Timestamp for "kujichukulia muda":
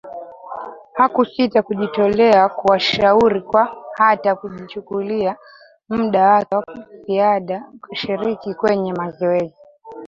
4.35-6.27